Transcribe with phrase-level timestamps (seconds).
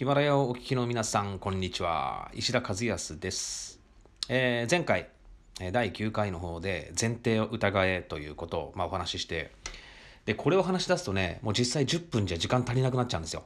[0.00, 2.30] ヒマラヤをお聞きの皆さん、こんにちは。
[2.32, 3.80] 石田和康です。
[4.30, 5.10] えー、前回、
[5.72, 9.52] 第9回の方で前提を疑えということを、まあ、お話しして、
[10.24, 13.42] で、これを話し出すとね、もう実際10分じゃ時間足りなくなっちゃうんですよ。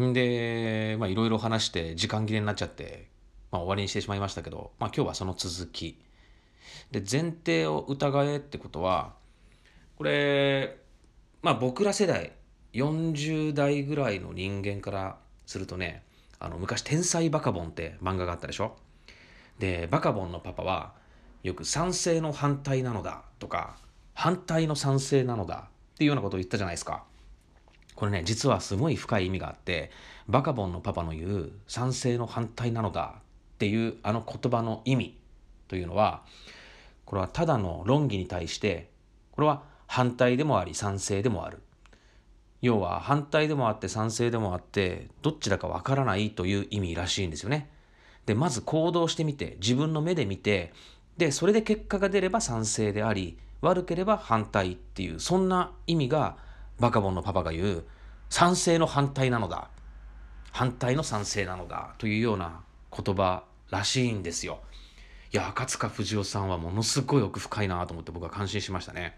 [0.00, 3.08] んで、まあいろいろ話して時間切れになっちゃって、
[3.50, 5.98] まあ終わりにしてしまいましたけど、まあ今日はその続き。
[6.92, 9.14] で、前提を疑えってことは、
[9.98, 10.76] これ、
[11.42, 12.30] まあ僕ら世代、
[12.74, 15.16] 40代ぐらいの人間から
[15.50, 16.04] するとね、
[16.38, 18.76] あの昔「天才バカボン」って漫画があったでしょ？
[19.58, 20.92] でバカボンのパパは
[21.42, 23.76] よく賛成の反対なのだとか
[24.14, 27.02] 反対の賛成なのだっていうようなことを言ったじゃないですか。
[27.96, 29.90] これね実はすごい深い意味があって
[30.28, 33.22] バカボンのパパの言う賛成の反対なのだっ
[33.58, 35.18] ていうあの言葉の意味
[35.66, 36.22] というのは
[37.06, 38.88] これはただの論議に対して
[39.32, 41.60] これは反対でもあり賛成でもある。
[42.62, 47.70] 要は反対でもあって賛成でもあってどっちだかわからないという意味らしいんですよね。
[48.26, 50.72] でまず行動してみて自分の目で見て
[51.16, 56.36] でそれで結果が出れば賛成であり悪ければ反対っていうそんな意味が
[56.78, 57.84] バカボンのパパが言う
[58.28, 59.68] 賛成の反対なのだ
[60.52, 62.60] 反対の賛成なのだというような
[62.96, 64.60] 言葉らしいんですよ。
[65.32, 69.16] いや赤塚不二夫さんはものすごい奥深いなと思って僕は感心しましたね。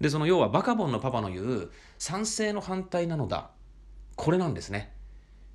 [0.00, 3.50] でその要はバカボンのパパの言う賛成の反対なのだ。
[4.14, 4.92] これなんですね。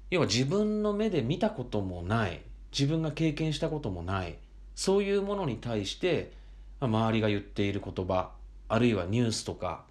[0.10, 2.42] 要は自分の目で見たこともない。
[2.72, 4.38] 自分が経験したこともない。
[4.76, 6.32] そういうものに対して
[6.80, 8.32] 周りが言っている言葉
[8.68, 9.84] あるいはニュースとか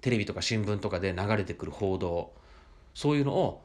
[0.00, 2.32] テレビとか新聞とかで流れてくる報道
[2.94, 3.62] そういうのを、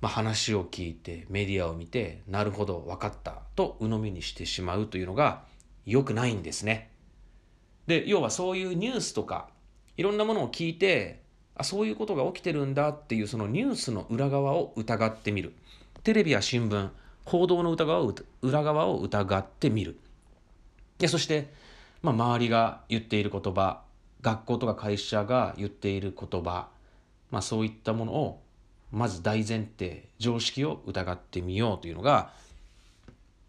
[0.00, 3.42] まあ、話を聞いてメディアを見てなるほど分かった。
[3.54, 5.44] と鵜呑みにしてしまうというのが
[5.86, 6.90] 良くないんですね。
[7.86, 9.48] で要はそういうニュースとか
[10.00, 11.20] いろんなものを聞いて
[11.54, 15.52] あそういうことが起きてるんだっていうそのニュースの裏側を疑ってみる。
[16.04, 16.88] テレビや新聞
[17.26, 19.98] 報道の裏側を裏側を疑ってみる。
[20.96, 21.52] でそして、
[22.00, 23.82] まあ、周りが言っている言葉
[24.22, 26.68] 学校とか会社が言っている言葉、
[27.30, 28.40] まあ、そういったものを
[28.92, 32.32] まず大前提常識を疑ってみようというのが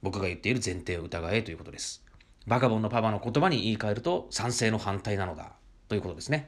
[0.02, 2.04] 僕が言っている前提を疑えということです。
[2.46, 5.54] バカボンのパパの言葉に言い換えると賛成の反対なのだ。
[5.92, 6.48] ということですね。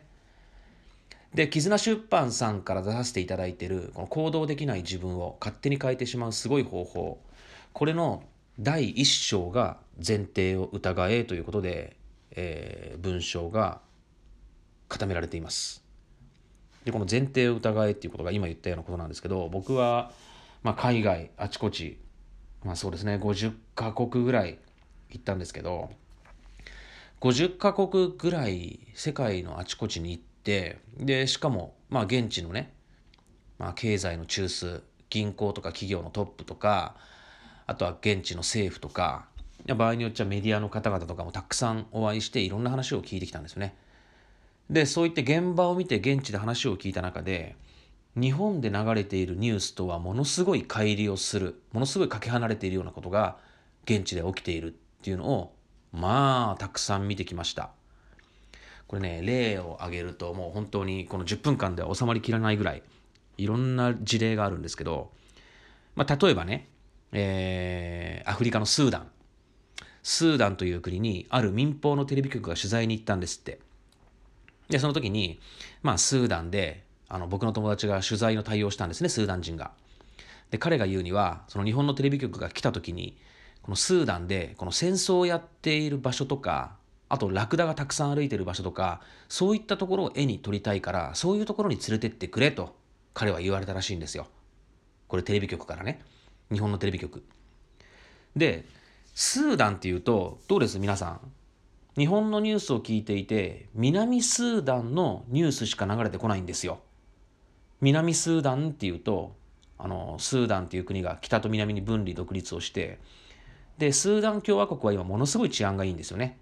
[1.33, 7.21] で、絆出版さんから出させていただいてる、この行動できない自分を勝手に変えてしまうすごい方法、
[7.73, 8.23] これの
[8.57, 11.97] 第一章が前提を疑えということで、
[12.31, 13.81] えー、文章が
[14.87, 15.83] 固められています。
[16.85, 20.13] で、この前提を疑えっていうことが今言ったようなことなんですけど、僕は、
[20.61, 21.97] まあ、海外あちこち、
[22.63, 24.57] まあそうですね、50カ国ぐらい
[25.09, 25.89] 行ったんですけど、
[27.23, 32.73] 50カ国ぐらい世界のあちこちに行ってでしかもまあ現地のね、
[33.57, 36.97] まあ、経済の中枢銀行とか企業のトップとか
[37.65, 39.27] あとは現地の政府とか
[39.73, 43.73] 場合によっちゃメディアの方々とかもたくさんお会いしていろんな話を聞いてきたんですよね。
[44.69, 47.55] でそういって現場を見て現地で話を聞いた中で
[48.17, 53.37] 日本で流れているニュースとはものすごい乖離をするものすごいかけ離れているようなことが
[53.85, 55.53] 現地で起きているっていうのを
[55.93, 57.69] まあたくさん見てきました。
[58.87, 62.83] これね例を挙げるともう本当にこの10分間では収まりきらないぐらい
[63.37, 65.11] いろんな事例があるんですけど、
[65.95, 66.67] まあ、例えばね、
[67.11, 69.07] えー、アフリカのスーダン。
[70.05, 73.59] スーダンという国にある民放のテレビ局が取材に行ったんですって。
[74.69, 75.39] でその時に、
[75.81, 79.71] まあ、スーダンであの僕の友達が取材の対応したんですねスーダン人が。
[80.51, 83.17] で彼が言うにはその日本のテレビ局が来た時に
[83.63, 86.75] このスーダンでこの戦争をやっている場所とか
[87.09, 92.75] あとラクダがたくさん歩いている場所とかそういったところを絵に撮りたいからそういうところに連れてってくれと
[93.13, 94.27] 彼は言われたらしいんですよ。
[95.07, 96.01] これテレビ局からね。
[96.51, 97.23] 日本のテレビ局。
[98.35, 98.65] で
[99.13, 100.79] スーダンっていうとどうです？
[100.79, 101.19] 皆さん。
[101.95, 106.79] 日本のニュースを聞いていて南スーダンのニュースしか流れてこないんですよ。
[107.81, 109.35] 南スーダンっていうと
[109.77, 112.99] あのスーダンっていう国が北と南に分離独立をして
[113.77, 116.37] でスーダン共和国は今ものすごい治安がいいんですよね。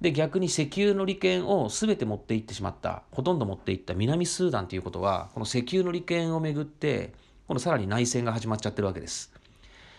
[0.00, 7.14] で逆に石油の利権を全て持っていってしまったほとんど持っていった南スーダンということはこの石油の利権をめぐって
[7.48, 9.32] このさらに内戦が始まっちゃってるわけです。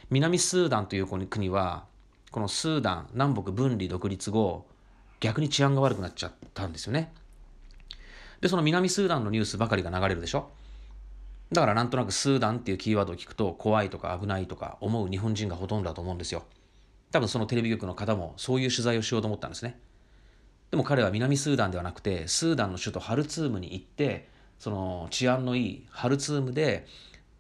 [0.10, 1.86] 南スーダンという国は
[2.32, 4.66] このスーダン南北分離独立後
[5.20, 7.12] 逆に治安が悪くなっちゃったんですよね。
[8.42, 10.50] でその南スーダンのニュースばかりが流れるでしょ。
[11.52, 16.44] だからなんとなくスーダンっていうキーワードを聞くと怖いとか危ないとか思う日本人がほとんどだと思うんですよ。
[17.12, 19.80] 多分そのテレビ局の方もそういう取材をしようと思ったんですね。
[20.72, 24.28] でも彼は南スーダンではなくてスーダンの首都ハルツームに行って
[24.60, 26.86] その治安のいいハルツームで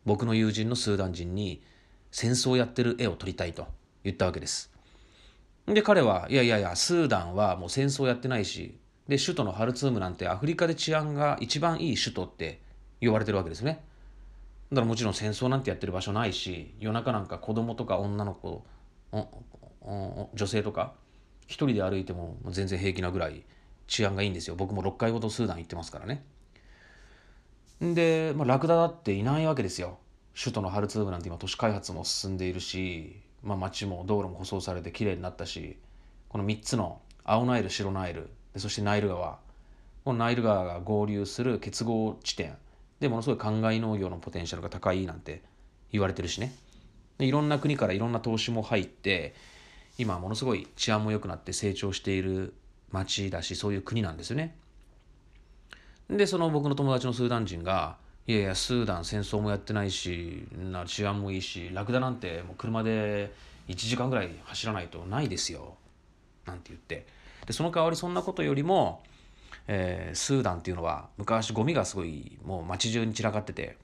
[0.05, 1.61] 僕の友人のスーダン人に
[2.11, 3.67] 戦争をやってる絵を撮りたいと
[4.03, 4.71] 言ったわけです
[5.65, 8.77] で彼はいやいやいやスーダンはもう戦争やってないし
[9.09, 12.61] で首都のハルツームなんてアフリカで治安が一番いい首都って
[13.01, 13.81] 言われてるわけですね
[14.71, 18.65] だからもちろん戦争なんてやってる場所ないし夜中なんか子供とか女の子
[20.33, 20.93] 女性とか
[21.47, 23.43] 一人で歩いても全然平気なぐらい
[23.87, 24.55] 治安がいいんですよ。
[24.55, 26.23] 僕も6回ほどスーダン行ってますからね。
[27.79, 29.97] で、まあ、ラクダだっていないわけですよ。
[30.37, 35.77] 首都のハルツームなんて今都市開発も進んでいるし、まあ、街も道路も舗装されてきれいになったし
[36.29, 38.29] この3つの青ナイル白ナイル。
[38.57, 39.39] そしてナイル川。
[40.03, 42.57] このナイル川が合流する結合地点。
[42.99, 45.41] でものすごい灌漑農業のポテンシャルが高いなんて
[45.91, 46.53] 言われてるしね。
[47.17, 49.33] でいろんな国からいろんな投資も入って
[49.97, 52.53] 今ものすごい治安も良くなって成長している
[52.91, 54.55] 町だしそういう国なんですよね。
[56.09, 57.97] でその僕の友達のスーダン人が
[58.27, 63.33] 「いやいやスーダン戦争もやってないしな治安もいいしラクダなんてもう車で
[63.67, 65.75] 1時間ぐらい走らないとないですよ」
[66.45, 67.05] なんて言って。
[67.45, 69.01] でその代わりそんなことよりも、
[69.67, 73.77] えー、スーダンっていうのは昔ゴミがすごいもう街中に散らかってて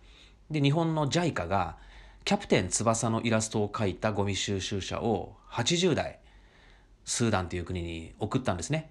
[0.50, 1.77] で日本の JICA が
[2.25, 6.19] キャプテン翼のイラストを描いたゴミ収集車を80台
[7.06, 8.89] スーダンという国に送ったんですね。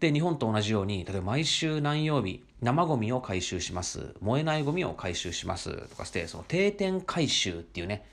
[0.00, 8.04] で日本と同じように例えば毎週何曜日生ゴミを回収します燃えないゴミを回収しますとかしてその定点回収っていうね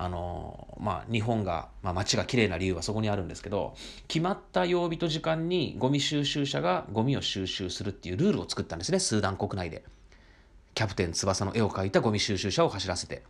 [0.00, 3.74] あのまあ、日本が、まあ、街がきれいな理由はそこにあるんですけど
[4.06, 9.82] 決まった曜日と時間にゴミ収集車がゴミを収集するっていうルールを作ったんですねスーダン国内で。
[10.74, 13.24] キャプテン翼の絵を描いたゴミ収集車を走らせて。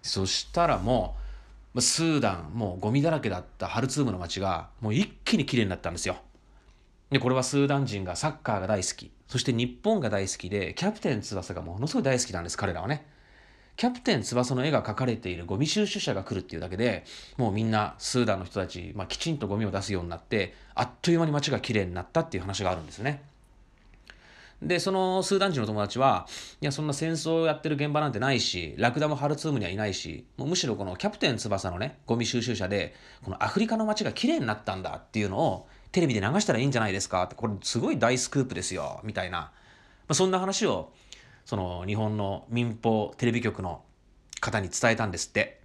[0.00, 1.16] そしたらも
[1.74, 6.18] うスーダンもうゴミだらけだったハルツームの街がもう一気にきれいになったんですよ。
[7.10, 9.10] でこれはスーダン人がサッカーが大好き。
[9.26, 13.04] そして日本が大好きでキャプテン翼がものすごい大好きなんです彼らはね。
[13.76, 17.04] キャプテン翼の絵が描かれているゴミ収集車が来るっていうだけで
[17.36, 23.22] もうみんなスーダンの人たち、まあ、きちんとゴミを出すようになってあっという間に街がきれいになったっていう話があるんですね。
[24.62, 26.26] でそのスーダン人の友達は
[26.60, 39.50] いやそんな戦争をやってる現場なんてないしラクダもハルツームにはいないしもうむしろこのキャプテン翼のねゴミ収集車でこのアフリカの街がきれいになったんだっていうのをテレビで流したらいいんじゃないですかってこれすごい大スクープですよみたいな、ま
[40.08, 40.92] あ、そんな話を
[41.44, 43.82] その日本の民放テレビ局の
[44.40, 45.60] 方に伝えたんですって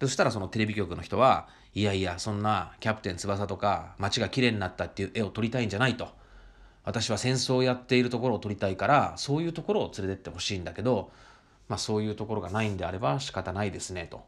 [0.00, 6.08] そしたらそのテレビ局の人はいやいやそんなキャプテン翼とか街がきれいになったっていう絵を撮りたいんじゃないと
[6.84, 11.10] 私は戦争をやっているところを撮りたいからそういうところを連れてってほしいんだけど、
[11.68, 14.22] まあ、そういうところがないんであれば仕方ないですねと。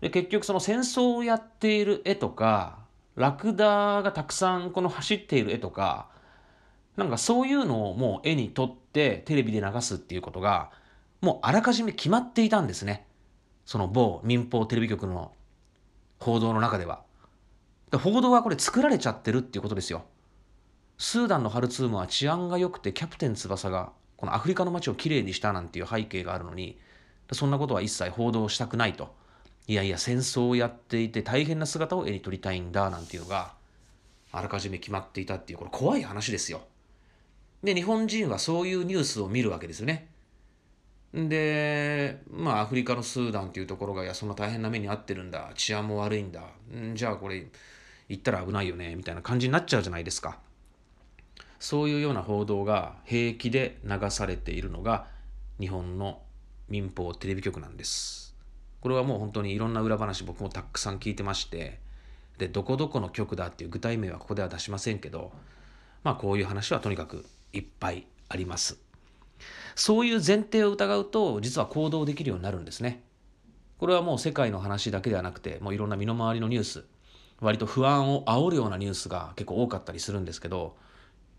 [0.00, 2.78] で結局その戦争をやっている絵とか
[3.16, 6.08] ラクダがたくさんこの走っている絵とか
[7.00, 10.70] なんかそういうのをもう絵に撮ってテレビで流すっていうことが
[11.20, 13.06] もうあらかじめ決まっていたんですね。
[13.64, 15.32] その某民放テレビ局の
[16.18, 17.02] 報道の中では。
[17.92, 20.04] 報道はこれ作られちゃってるっていうことですよ。
[20.98, 26.78] スーダンのハルツームは治安が良くてキャプテン翼がこのアフリカの街をきれいにしたなんていう背景があるのに
[27.32, 29.14] そんなことは一切報道したくないと
[29.66, 33.54] いやいや戦争をやっていて大変な姿を絵に撮りたいんだなんていうのが
[34.30, 36.60] あらかじめ決まっていたっていうこれ怖い話ですよ
[37.62, 40.08] で日本人はそういうニュースを見るわけですよね。
[41.12, 45.50] でまあアフリカのスーダンっていうところがいやそんな大変な目に遭ってるんだ。
[45.54, 46.42] 治安も悪いんだ。
[46.74, 47.46] んじゃあこれ
[48.08, 48.96] 行ったら危ないよね。
[48.96, 50.38] みたいな感じになっちゃうじゃないですか。
[51.58, 55.06] そういうような報道が平気で流されているのが
[55.58, 56.22] 日本の
[56.68, 58.34] 民放テレビ局なんです。
[58.80, 61.78] これはもう本当にいろんな裏話僕もたくさん聞いてまして。
[62.40, 65.30] でどこどこの局だっていう具体名はここでは出しませんけど
[66.02, 68.78] まあこういう話はとにかくいっぱいあります
[69.74, 73.02] そういう前提を疑うと実は行動できるようになるんですね。
[73.78, 76.84] これはもう世界の話だけではなくてもういろんな身の回りのニュース
[77.40, 80.76] 割と不安を煽るようなニュースが結構多かったりするんですけど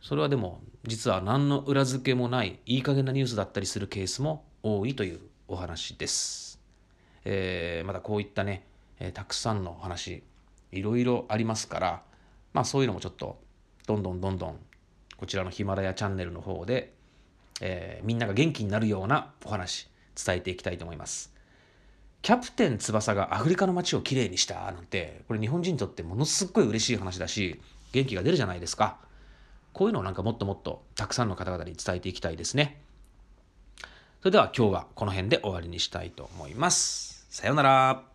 [0.02, 6.60] それはでも実は何の裏付けもないいい加減なニュースだったりするケースも多いというお話です。
[7.26, 8.66] えー、またこういったね、
[9.00, 10.24] えー、たくさんの話
[10.72, 12.02] いろいろありますから
[12.54, 13.40] まあそういうのもちょっと
[13.86, 14.60] どんどんどんどん
[15.22, 16.92] こちらのヒマラヤチャンネルの方で
[17.62, 19.88] えー、みんなが元気になるようなお話
[20.22, 21.32] 伝えていきたいと思います。
[22.22, 27.60] キャプテン翼がアフリカの街をきれいにしたなんてこれ日本人にとってものすごい嬉しい話だし
[27.94, 28.98] 元気が出るじゃないですか。
[29.74, 32.82] こういうのをなんかもっともっとたくさんの方々に伝えていきたいですね。
[34.20, 37.26] それでは今日はこの辺で終わりにしたいと思います。
[37.30, 38.11] さようなら。